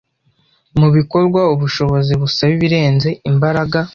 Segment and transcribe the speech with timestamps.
[0.79, 3.79] Mubikorwa, ubushobozi busaba ibirenze imbaraga.